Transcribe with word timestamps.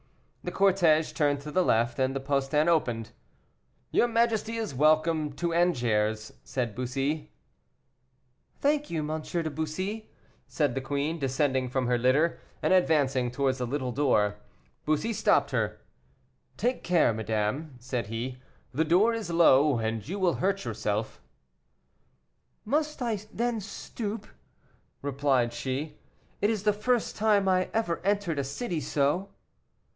The 0.43 0.51
cortege 0.51 1.11
turned 1.13 1.41
to 1.41 1.51
the 1.51 1.63
left, 1.63 1.99
and 1.99 2.15
the 2.15 2.19
postern 2.19 2.67
opened. 2.67 3.11
"Your 3.91 4.07
majesty 4.07 4.55
is 4.55 4.73
welcome 4.73 5.33
to 5.33 5.53
Angers," 5.53 6.33
said 6.43 6.73
Bussy. 6.73 7.31
"Thank 8.59 8.89
you, 8.89 9.07
M. 9.07 9.21
de 9.21 9.49
Bussy," 9.51 10.09
said 10.47 10.73
the 10.73 10.81
queen, 10.81 11.19
descending 11.19 11.69
from 11.69 11.85
her 11.85 11.99
litter, 11.99 12.39
and 12.63 12.73
advancing 12.73 13.29
towards 13.29 13.59
the 13.59 13.67
little 13.67 13.91
door. 13.91 14.37
Bussy 14.85 15.13
stopped 15.13 15.51
her. 15.51 15.79
"Take 16.57 16.81
care, 16.83 17.13
madame," 17.13 17.75
said 17.77 18.07
he, 18.07 18.39
"the 18.73 18.83
door 18.83 19.13
is 19.13 19.29
low, 19.29 19.77
and 19.77 20.05
you 20.07 20.17
will 20.17 20.33
hurt 20.41 20.65
yourself." 20.65 21.21
"Must 22.65 22.99
I 23.03 23.17
then 23.31 23.61
stoop?" 23.61 24.25
replied 25.03 25.53
she; 25.53 25.99
"it 26.41 26.49
is 26.49 26.63
the 26.63 26.73
first 26.73 27.15
time 27.15 27.47
I 27.47 27.69
ever 27.71 28.01
entered 28.03 28.39
a 28.39 28.43
city 28.43 28.79
so." 28.81 29.29